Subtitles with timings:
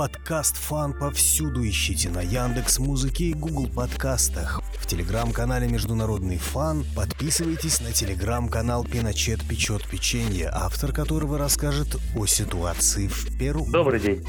[0.00, 4.62] Подкаст «Фан» повсюду ищите на Яндекс Музыке и Google подкастах.
[4.78, 13.08] В телеграм-канале «Международный фан» подписывайтесь на телеграм-канал «Пиночет печет печенье», автор которого расскажет о ситуации
[13.08, 13.66] в Перу.
[13.66, 14.24] Добрый день.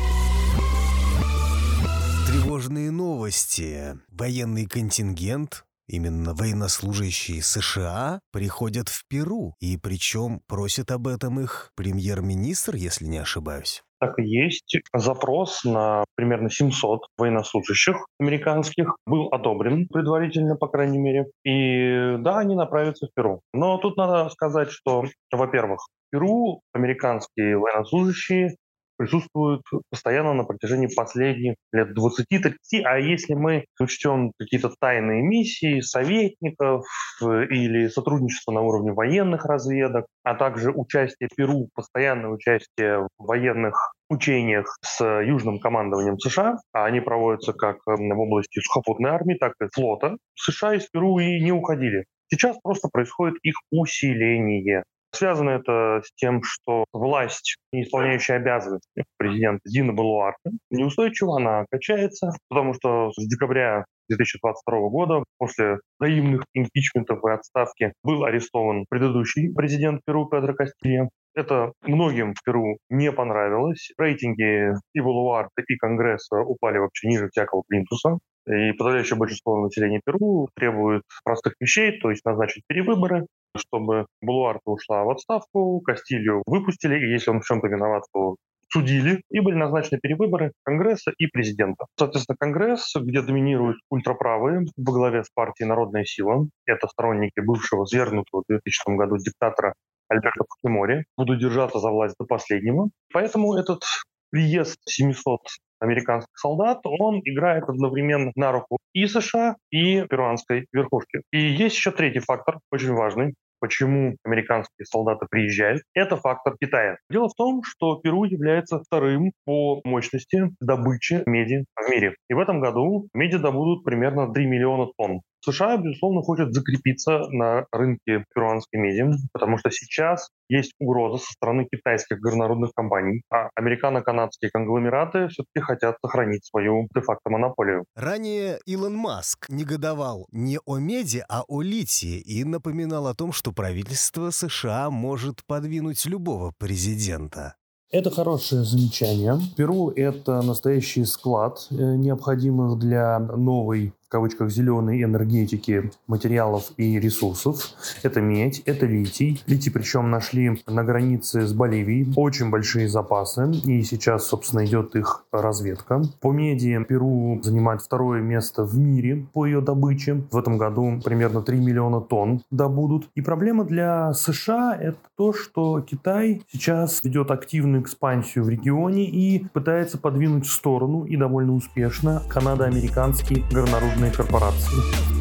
[2.27, 3.97] Тревожные новости.
[4.09, 12.75] Военный контингент Именно военнослужащие США приходят в Перу, и причем просит об этом их премьер-министр,
[12.75, 13.83] если не ошибаюсь.
[14.01, 14.79] Так и есть.
[14.95, 21.27] Запрос на примерно 700 военнослужащих американских был одобрен предварительно, по крайней мере.
[21.43, 23.41] И да, они направятся в Перу.
[23.53, 28.55] Но тут надо сказать, что, во-первых, в Перу американские военнослужащие
[29.01, 32.83] присутствуют постоянно на протяжении последних лет 20-30.
[32.83, 36.85] А если мы учтем какие-то тайные миссии советников
[37.23, 43.93] э, или сотрудничество на уровне военных разведок, а также участие Перу, постоянное участие в военных
[44.07, 49.65] учениях с южным командованием США, а они проводятся как в области сухопутной армии, так и
[49.73, 52.05] флота, США из Перу и не уходили.
[52.29, 54.83] Сейчас просто происходит их усиление.
[55.13, 62.31] Связано это с тем, что власть, не исполняющая обязанности президента Дина Балуарта, неустойчива, она качается,
[62.49, 70.01] потому что с декабря 2022 года, после взаимных импичментов и отставки, был арестован предыдущий президент
[70.05, 71.09] Перу Педро Кастилья.
[71.33, 73.91] Это многим в Перу не понравилось.
[73.97, 78.17] Рейтинги и Балуарта, и Конгресса упали вообще ниже всякого плинтуса.
[78.47, 85.03] И подавляющее большинство населения Перу требует простых вещей, то есть назначить перевыборы, чтобы Булуарта ушла
[85.03, 88.35] в отставку, Кастилью выпустили, и если он в чем-то виноват, то
[88.71, 91.85] судили, и были назначены перевыборы Конгресса и президента.
[91.97, 98.43] Соответственно, Конгресс, где доминируют ультраправые во главе с партией «Народная сила», это сторонники бывшего свергнутого
[98.43, 99.73] в 2000 году диктатора
[100.07, 102.89] Альберто Фукимори, будут держаться за власть до последнего.
[103.13, 103.83] Поэтому этот
[104.29, 105.39] приезд 700
[105.81, 111.21] американских солдат, он играет одновременно на руку и США, и перуанской верхушки.
[111.31, 116.97] И есть еще третий фактор, очень важный, почему американские солдаты приезжают, это фактор Китая.
[117.09, 122.15] Дело в том, что Перу является вторым по мощности добычи меди в мире.
[122.29, 125.21] И в этом году меди добудут примерно 3 миллиона тонн.
[125.43, 131.67] США, безусловно, хочет закрепиться на рынке перуанской меди, потому что сейчас есть угроза со стороны
[131.71, 137.85] китайских горнорудных компаний, а американо-канадские конгломераты все-таки хотят сохранить свою де-факто монополию.
[137.95, 143.51] Ранее Илон Маск негодовал не о меди, а о литии и напоминал о том, что
[143.51, 147.55] правительство США может подвинуть любого президента.
[147.91, 149.37] Это хорошее замечание.
[149.57, 157.71] Перу– это настоящий склад э, необходимых для новой кавычках зеленой энергетики материалов и ресурсов.
[158.03, 159.41] Это медь, это литий.
[159.47, 162.11] Литий причем нашли на границе с Боливией.
[162.17, 163.49] Очень большие запасы.
[163.65, 166.01] И сейчас, собственно, идет их разведка.
[166.19, 170.23] По меди Перу занимает второе место в мире по ее добыче.
[170.29, 173.09] В этом году примерно 3 миллиона тонн добудут.
[173.15, 179.45] И проблема для США это то, что Китай сейчас ведет активную экспансию в регионе и
[179.53, 185.20] пытается подвинуть в сторону и довольно успешно канадо-американский горнорудный żadnej korporacji.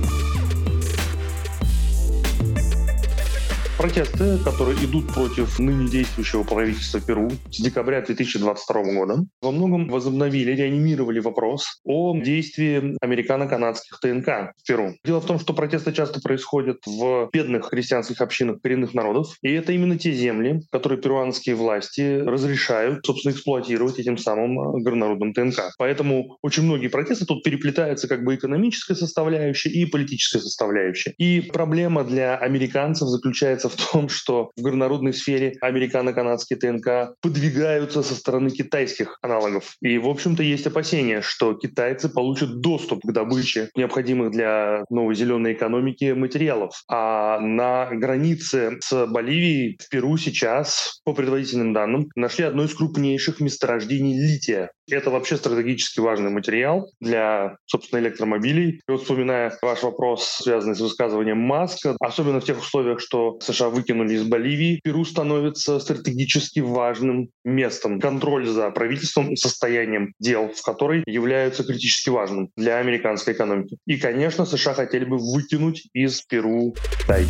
[3.81, 10.53] Протесты, которые идут против ныне действующего правительства Перу с декабря 2022 года, во многом возобновили,
[10.53, 14.97] реанимировали вопрос о действии американо-канадских ТНК в Перу.
[15.03, 19.73] Дело в том, что протесты часто происходят в бедных христианских общинах коренных народов, и это
[19.73, 25.73] именно те земли, которые перуанские власти разрешают, собственно, эксплуатировать этим самым горнорудным ТНК.
[25.79, 31.15] Поэтому очень многие протесты тут переплетаются как бы экономическая составляющая и политическая составляющая.
[31.17, 38.15] И проблема для американцев заключается в том, что в горнорудной сфере американо-канадские ТНК подвигаются со
[38.15, 39.75] стороны китайских аналогов.
[39.81, 45.53] И, в общем-то, есть опасения, что китайцы получат доступ к добыче необходимых для новой зеленой
[45.53, 46.83] экономики материалов.
[46.89, 53.41] А на границе с Боливией в Перу сейчас, по предварительным данным, нашли одно из крупнейших
[53.41, 54.71] месторождений лития.
[54.91, 58.81] Это вообще стратегически важный материал для, собственно, электромобилей.
[58.89, 63.69] И вот вспоминая ваш вопрос, связанный с высказыванием Маска, особенно в тех условиях, что США
[63.69, 68.01] выкинули из Боливии, Перу становится стратегически важным местом.
[68.01, 73.79] Контроль за правительством и состоянием дел, в которой являются критически важным для американской экономики.
[73.87, 77.27] И, конечно, США хотели бы выкинуть из Перу Китай.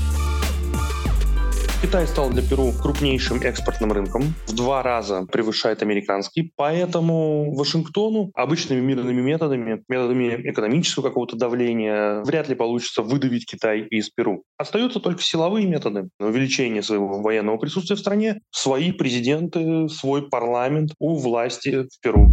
[1.82, 8.80] Китай стал для Перу крупнейшим экспортным рынком, в два раза превышает американский, поэтому Вашингтону обычными
[8.80, 14.44] мирными методами, методами экономического какого-то давления, вряд ли получится выдавить Китай из Перу.
[14.58, 21.16] Остаются только силовые методы увеличения своего военного присутствия в стране, свои президенты, свой парламент у
[21.16, 22.28] власти в Перу.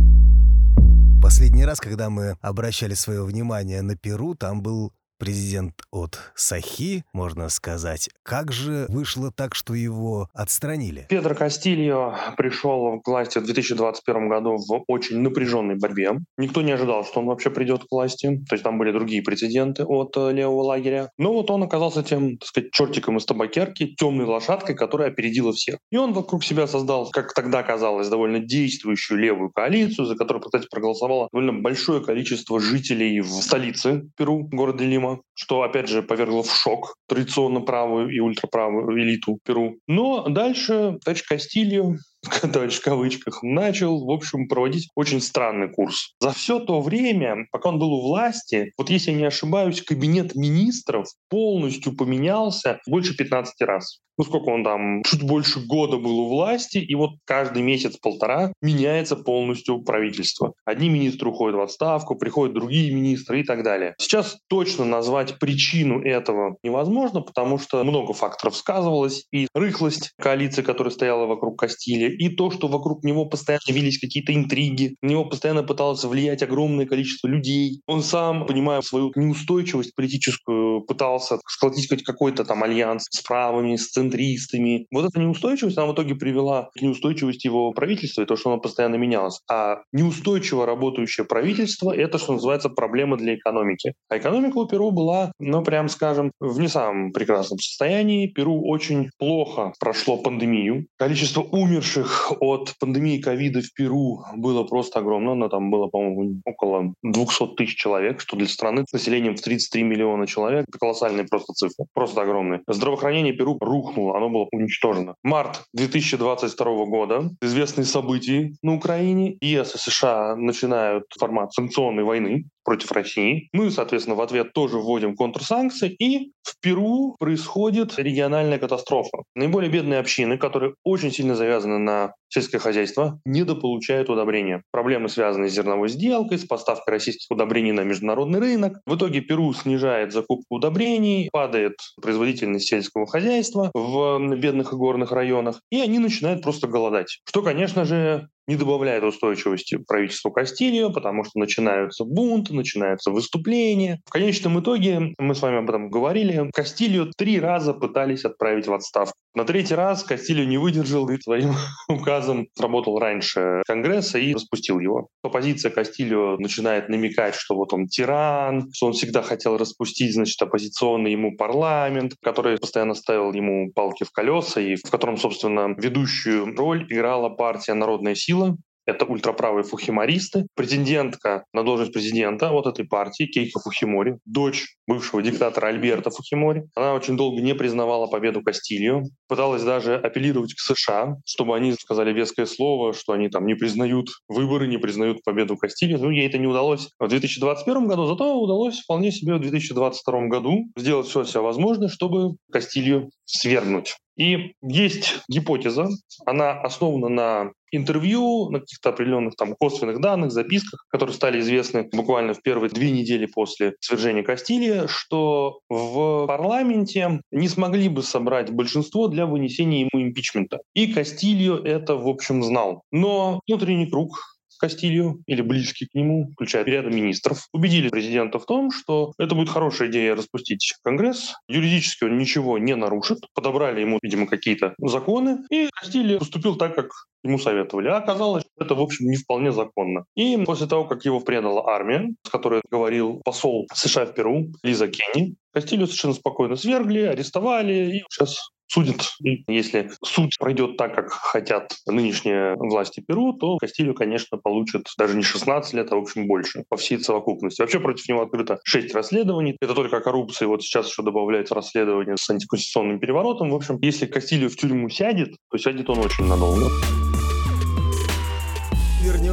[1.21, 7.49] Последний раз, когда мы обращали свое внимание на Перу, там был президент от Сахи, можно
[7.49, 8.09] сказать.
[8.23, 11.07] Как же вышло так, что его отстранили?
[11.09, 16.19] Педро Кастильо пришел к власти в 2021 году в очень напряженной борьбе.
[16.37, 18.43] Никто не ожидал, что он вообще придет к власти.
[18.47, 21.11] То есть там были другие прецеденты от э, левого лагеря.
[21.17, 25.79] Но вот он оказался тем, так сказать, чертиком из табакерки, темной лошадкой, которая опередила всех.
[25.91, 30.67] И он вокруг себя создал, как тогда казалось, довольно действующую левую коалицию, за которую, кстати,
[30.69, 36.44] проголосовало довольно большое количество жителей в столице Перу, городе Лима Крыма, что, опять же, повергло
[36.44, 39.77] в шок традиционно правую и ультраправую элиту Перу.
[39.88, 41.98] Но дальше Тач Кастилью
[42.53, 46.13] товарищ в кавычках, начал, в общем, проводить очень странный курс.
[46.19, 50.35] За все то время, пока он был у власти, вот если я не ошибаюсь, кабинет
[50.35, 53.99] министров полностью поменялся больше 15 раз.
[54.17, 59.15] Ну, сколько он там, чуть больше года был у власти, и вот каждый месяц-полтора меняется
[59.15, 60.53] полностью правительство.
[60.65, 63.93] Одни министры уходят в отставку, приходят другие министры и так далее.
[63.99, 70.91] Сейчас точно назвать причину этого невозможно, потому что много факторов сказывалось, и рыхлость коалиции, которая
[70.91, 75.63] стояла вокруг Кастилии, и то, что вокруг него постоянно велись какие-то интриги, на него постоянно
[75.63, 77.81] пыталось влиять огромное количество людей.
[77.88, 83.89] Он сам, понимая свою неустойчивость политическую, пытался сколотить хоть какой-то там альянс с правыми, с
[83.89, 84.88] центристами.
[84.92, 88.62] Вот эта неустойчивость, она в итоге привела к неустойчивости его правительства и то, что оно
[88.62, 89.39] постоянно менялось.
[89.50, 93.94] А неустойчиво работающее правительство— это, что называется, проблема для экономики.
[94.10, 98.27] А экономика у Перу была, ну, прям скажем, в не самом прекрасном состоянии.
[98.27, 100.88] Перу очень плохо прошло пандемию.
[100.98, 105.33] Количество умерших умерших от пандемии ковида в Перу было просто огромно.
[105.33, 109.83] Оно там было, по-моему, около 200 тысяч человек, что для страны с населением в 33
[109.83, 112.61] миллиона человек— это колоссальная просто цифра, просто огромная.
[112.67, 115.15] Здравоохранение Перу рухнуло, оно было уничтожено.
[115.23, 123.47] Март 2022 года, известные события на Украине, и США начинают формат санкционной войны против России.
[123.53, 129.19] Мы, соответственно, в ответ тоже вводим контрсанкции, и в Перу происходит региональная катастрофа.
[129.35, 134.63] Наиболее бедные общины, которые очень сильно завязаны на сельское хозяйство, недополучают удобрения.
[134.71, 138.79] Проблемы связаны с зерновой сделкой, с поставкой российских удобрений на международный рынок.
[138.85, 145.62] В итоге Перу снижает закупку удобрений, падает производительность сельского хозяйства в бедных и горных районах,
[145.71, 147.19] и они начинают просто голодать.
[147.25, 154.00] Что, конечно же, не добавляет устойчивости правительству Кастильо, потому что начинаются бунты, начинаются выступления.
[154.06, 158.74] В конечном итоге, мы с вами об этом говорили, Кастильо три раза пытались отправить в
[158.74, 159.13] отставку.
[159.35, 161.53] На третий раз Кастильо не выдержал и своим
[161.89, 165.09] указом сработал раньше Конгресса и распустил его.
[165.23, 171.11] Оппозиция Кастильо начинает намекать, что вот он тиран, что он всегда хотел распустить, значит, оппозиционный
[171.11, 176.85] ему парламент, который постоянно ставил ему палки в колеса и в котором, собственно, ведущую роль
[176.89, 178.57] играла партия «Народная сила», сила,
[178.88, 180.48] это ультраправые фухимористы.
[180.56, 186.63] Претендентка на должность президента вот этой партии, Кейка Фухимори, дочь бывшего диктатора Альберта Фухимори.
[186.74, 192.13] Она очень долго не признавала победу Кастилью, пыталась даже апеллировать к США, чтобы они сказали
[192.13, 196.00] веское слово, что они там не признают выборы, не признают победу Кастилью.
[196.00, 200.69] Ну, ей это не удалось в 2021 году, зато удалось вполне себе в 2022 году
[200.78, 203.98] сделать все, все возможное, чтобы Кастилью свергнуть.
[204.17, 205.89] И есть гипотеза,
[206.25, 212.33] она основана на интервью, на каких-то определенных там косвенных данных, записках, которые стали известны буквально
[212.33, 219.07] в первые две недели после свержения Кастилии, что в парламенте не смогли бы собрать большинство
[219.07, 220.59] для вынесения ему импичмента.
[220.74, 222.81] И Кастилью это, в общем, знал.
[222.91, 228.71] Но внутренний круг Кастилью или близкий к нему, включая ряда министров, убедили президента в том,
[228.71, 231.33] что это будет хорошая идея распустить Конгресс.
[231.47, 233.19] Юридически он ничего не нарушит.
[233.33, 235.39] Подобрали ему, видимо, какие-то законы.
[235.49, 236.91] И Кастильо поступил так, как
[237.23, 237.87] ему советовали.
[237.89, 240.05] А оказалось, что это, в общем, не вполне законно.
[240.15, 244.87] И после того, как его предала армия, с которой говорил посол США в Перу Лиза
[244.87, 249.01] Кенни, Кастилью совершенно спокойно свергли, арестовали, и сейчас судят.
[249.24, 255.15] И если суд пройдет так, как хотят нынешние власти Перу, то Кастилью, конечно, получит даже
[255.15, 257.62] не 16 лет, а, в общем, больше по всей совокупности.
[257.62, 259.57] Вообще против него открыто 6 расследований.
[259.62, 260.47] Это только коррупция.
[260.47, 263.50] Вот сейчас еще добавляется расследование с антиконституционным переворотом.
[263.50, 266.67] В общем, если Кастилью в тюрьму сядет, то сядет он очень надолго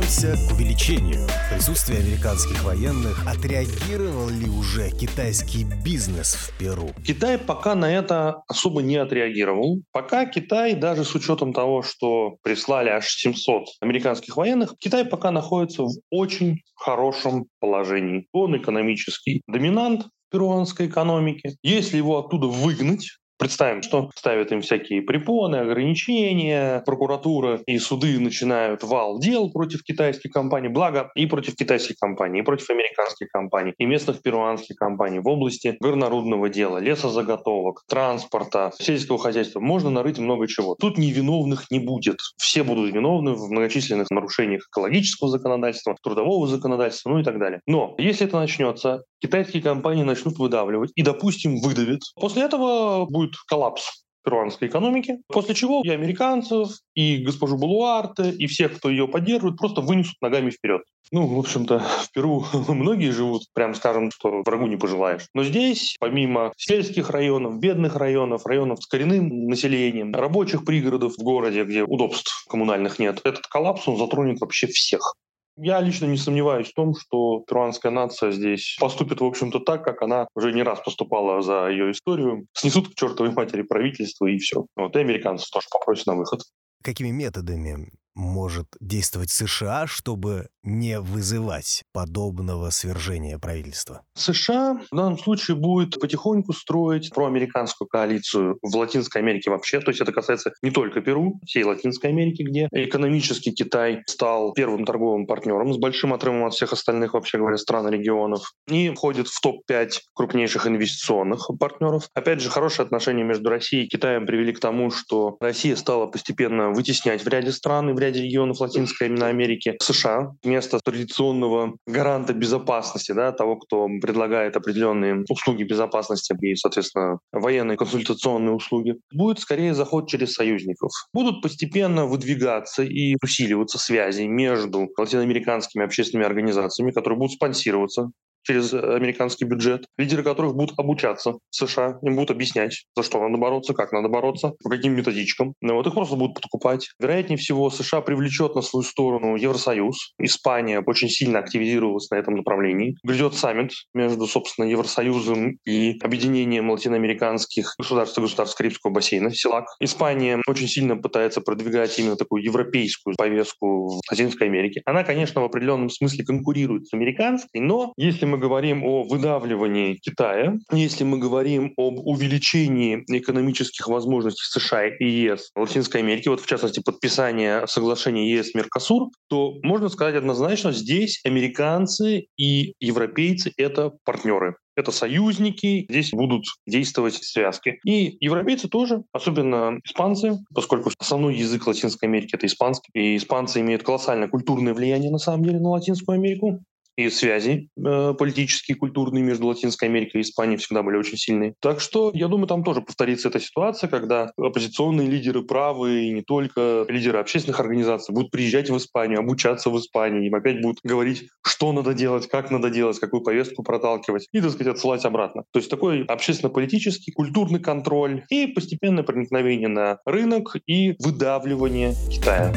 [0.05, 1.27] вернемся к увеличению.
[1.51, 6.91] Присутствие американских военных отреагировал ли уже китайский бизнес в Перу?
[7.07, 9.81] Китай пока на это особо не отреагировал.
[9.93, 15.85] Пока Китай, даже с учетом того, что прислали аж 700 американских военных, Китай пока находится
[15.85, 18.27] в очень хорошем положении.
[18.33, 21.57] Он экономический доминант перуанской экономики.
[21.63, 23.07] Если его оттуда выгнать,
[23.39, 30.31] Представим, что ставят им всякие препоны, ограничения, прокуратура и суды начинают вал дел против китайских
[30.31, 35.27] компаний, благо и против китайских компаний, и против американских компаний, и местных перуанских компаний в
[35.27, 39.61] области горнорудного дела, лесозаготовок, транспорта, сельского хозяйства.
[39.61, 40.77] Можно нарыть много чего.
[40.77, 42.19] Тут невиновных не будет.
[42.37, 47.61] Все будут виновны в многочисленных нарушениях экологического законодательства, трудового законодательства, ну и так далее.
[47.67, 52.03] Но если это начнется, китайские компании начнут выдавливать и, допустим, выдавят.
[52.15, 58.77] После этого будет коллапс перуанской экономики, после чего и американцев, и госпожу Балуарте, и всех,
[58.77, 60.83] кто ее поддерживает, просто вынесут ногами вперед.
[61.11, 65.27] Ну, в общем-то, в Перу многие живут, прям скажем, что врагу не пожелаешь.
[65.33, 71.65] Но здесь, помимо сельских районов, бедных районов, районов с коренным населением, рабочих пригородов в городе,
[71.65, 75.15] где удобств коммунальных нет, этот коллапс, он затронет вообще всех.
[75.57, 80.03] Я лично не сомневаюсь в том, что перуанская нация здесь поступит, в общем-то, так, как
[80.03, 82.47] она уже не раз поступала за ее историю.
[82.53, 84.67] Снесут к чертовой матери правительство и все.
[84.77, 86.41] Вот и американцы тоже попросят на выход.
[86.83, 94.03] Какими методами может действовать США, чтобы не вызывать подобного свержения правительства?
[94.15, 99.81] США в данном случае будет потихоньку строить проамериканскую коалицию в Латинской Америке вообще.
[99.81, 104.85] То есть это касается не только Перу, всей Латинской Америки, где экономически Китай стал первым
[104.85, 108.53] торговым партнером с большим отрывом от всех остальных, вообще говоря, стран и регионов.
[108.69, 112.09] И входит в топ-5 крупнейших инвестиционных партнеров.
[112.15, 116.71] Опять же, хорошие отношения между Россией и Китаем привели к тому, что Россия стала постепенно
[116.71, 123.11] вытеснять в ряде стран и в ряде регионов Латинской Америки США вместо традиционного гаранта безопасности,
[123.11, 130.09] да, того, кто предлагает определенные услуги безопасности и, соответственно, военные консультационные услуги, будет скорее заход
[130.09, 130.93] через союзников.
[131.13, 138.11] Будут постепенно выдвигаться и усиливаться связи между латиноамериканскими общественными организациями, которые будут спонсироваться
[138.45, 143.39] через американский бюджет, лидеры которых будут обучаться в США, им будут объяснять, за что надо
[143.39, 145.55] бороться, как надо бороться, по каким методичкам.
[145.61, 146.91] Но вот их просто будут подкупать.
[147.01, 150.15] Вероятнее всего, США привлечет на свою сторону Евросоюз.
[150.19, 152.97] Испания очень сильно активизировалась на этом направлении.
[153.03, 159.65] Грядет саммит между, собственно, Евросоюзом и объединением латиноамериканских государств и государств Карибского бассейна, СИЛАК.
[159.81, 164.83] Испания очень сильно пытается продвигать именно такую европейскую повестку в Латинской Америке.
[164.85, 169.95] Она, конечно, в определенном смысле конкурирует с американской, но если мы мы говорим о выдавливании
[169.95, 176.41] Китая, если мы говорим об увеличении экономических возможностей США и ЕС в Латинской Америке, вот
[176.41, 184.57] в частности подписание соглашения ЕС-Меркосур, то можно сказать однозначно, здесь американцы и европейцы— это партнеры.
[184.77, 187.79] Это союзники, здесь будут действовать связки.
[187.87, 193.85] И европейцы тоже, особенно испанцы, поскольку основной язык Латинской Америки— это испанский, и испанцы имеют
[193.85, 196.65] колоссальное культурное влияние, на самом деле, на Латинскую Америку
[196.97, 201.55] и связи э, политические, культурные между Латинской Америкой и Испанией всегда были очень сильные.
[201.61, 206.23] Так что, я думаю, там тоже повторится эта ситуация, когда оппозиционные лидеры правые, и не
[206.23, 211.29] только лидеры общественных организаций будут приезжать в Испанию, обучаться в Испании, им опять будут говорить,
[211.43, 215.45] что надо делать, как надо делать, какую повестку проталкивать, и, так сказать, отсылать обратно.
[215.53, 222.53] То есть такой общественно-политический, культурный контроль и постепенное проникновение на рынок и выдавливание Китая.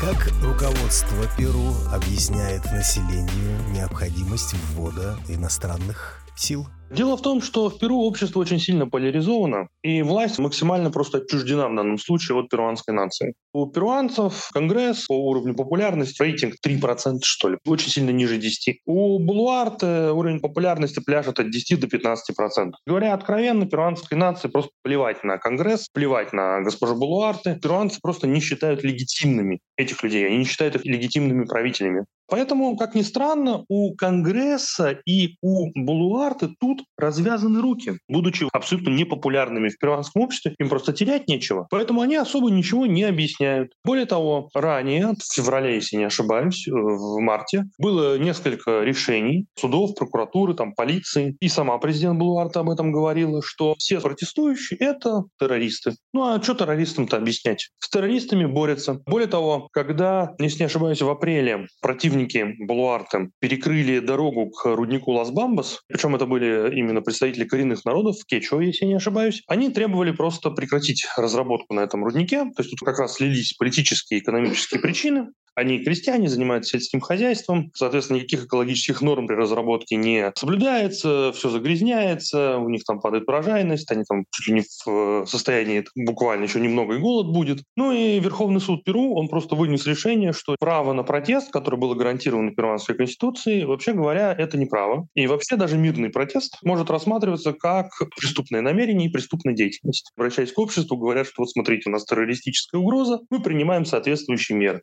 [0.00, 6.68] Как руководство Перу объясняет населению необходимость ввода иностранных сил?
[6.90, 11.68] Дело в том, что в Перу общество очень сильно поляризовано, и власть максимально просто отчуждена
[11.68, 13.34] в данном случае от перуанской нации.
[13.52, 18.80] У перуанцев Конгресс по уровню популярности рейтинг 3%, что ли, очень сильно ниже 10.
[18.86, 22.72] У Булуарте уровень популярности пляшет от 10 до 15%.
[22.86, 27.58] Говоря откровенно, перуанской нации просто плевать на Конгресс, плевать на госпожу Булуарте.
[27.62, 32.06] Перуанцы просто не считают легитимными этих людей, они не считают их легитимными правителями.
[32.28, 37.98] Поэтому, как ни странно, у Конгресса и у Булуарты тут развязаны руки.
[38.08, 41.66] Будучи абсолютно непопулярными в перуанском обществе, им просто терять нечего.
[41.70, 43.72] Поэтому они особо ничего не объясняют.
[43.84, 49.94] Более того, ранее, в феврале, если не ошибаюсь, э, в марте, было несколько решений судов,
[49.94, 51.36] прокуратуры, там, полиции.
[51.40, 55.94] И сама президент Булуарта об этом говорила, что все протестующие— это террористы.
[56.12, 57.70] Ну а что террористам-то объяснять?
[57.78, 59.00] С террористами борются.
[59.06, 65.80] Более того, когда, если не ошибаюсь, в апреле противники Балуарта перекрыли дорогу к руднику Лас-Бамбас,
[65.88, 70.50] причем это были именно представители коренных народов, Кечо, если я не ошибаюсь, они требовали просто
[70.50, 75.28] прекратить разработку на этом руднике, то есть тут как раз слились политические и экономические причины,
[75.58, 82.58] Они крестьяне, занимаются сельским хозяйством, соответственно, никаких экологических норм при разработке не соблюдается, все загрязняется,
[82.58, 86.60] у них там падает урожайность, они там чуть ли не в э, состоянии буквально еще
[86.60, 87.64] немного и голод будет.
[87.74, 91.96] Ну и Верховный суд Перу, он просто вынес решение, что право на протест, которое было
[91.96, 95.08] гарантировано Перуанской Конституцией, вообще говоря, это не право.
[95.16, 100.12] И вообще даже мирный протест может рассматриваться как преступное намерение и преступная деятельность.
[100.16, 104.82] Обращаясь к обществу, говорят, что вот смотрите, у нас террористическая угроза, мы принимаем соответствующие меры.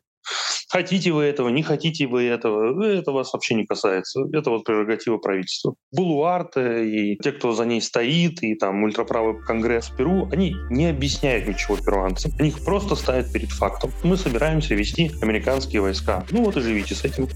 [0.68, 4.22] Хотите вы этого, не хотите вы этого, это вас вообще не касается.
[4.32, 5.74] Это вот прерогатива правительства.
[5.92, 11.46] Булуарте и те, кто за ней стоит, и там ультраправый конгресс Перу, они не объясняют
[11.46, 12.32] ничего перуанцам.
[12.38, 13.92] Они их просто ставят перед фактом.
[14.02, 16.24] Мы собираемся вести американские войска.
[16.30, 17.28] Ну вот и живите с этим.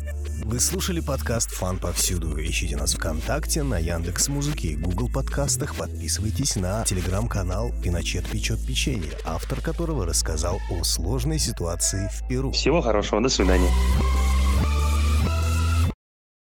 [0.51, 2.37] Вы слушали подкаст «Фан повсюду».
[2.43, 5.77] Ищите нас ВКонтакте, на Яндекс Музыке Google подкастах.
[5.77, 12.51] Подписывайтесь на телеграм-канал «Пиночет печет печенье», автор которого рассказал о сложной ситуации в Перу.
[12.51, 13.71] Всего хорошего, до свидания.